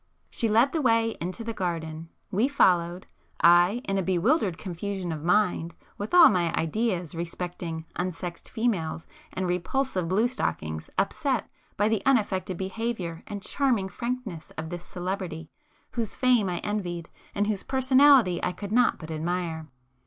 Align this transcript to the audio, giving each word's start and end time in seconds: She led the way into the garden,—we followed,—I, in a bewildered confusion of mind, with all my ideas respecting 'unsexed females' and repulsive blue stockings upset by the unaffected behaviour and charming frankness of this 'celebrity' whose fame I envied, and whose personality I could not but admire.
She 0.31 0.49
led 0.49 0.71
the 0.71 0.81
way 0.81 1.15
into 1.21 1.43
the 1.43 1.53
garden,—we 1.53 2.47
followed,—I, 2.47 3.83
in 3.85 3.99
a 3.99 4.01
bewildered 4.01 4.57
confusion 4.57 5.11
of 5.11 5.21
mind, 5.23 5.75
with 5.99 6.15
all 6.15 6.27
my 6.27 6.51
ideas 6.55 7.13
respecting 7.13 7.85
'unsexed 7.95 8.49
females' 8.49 9.05
and 9.31 9.47
repulsive 9.47 10.07
blue 10.07 10.27
stockings 10.27 10.89
upset 10.97 11.47
by 11.77 11.87
the 11.87 12.03
unaffected 12.03 12.57
behaviour 12.57 13.21
and 13.27 13.43
charming 13.43 13.89
frankness 13.89 14.49
of 14.57 14.71
this 14.71 14.83
'celebrity' 14.85 15.51
whose 15.91 16.15
fame 16.15 16.49
I 16.49 16.57
envied, 16.61 17.11
and 17.35 17.45
whose 17.45 17.61
personality 17.61 18.43
I 18.43 18.53
could 18.53 18.71
not 18.71 18.97
but 18.97 19.11
admire. 19.11 19.67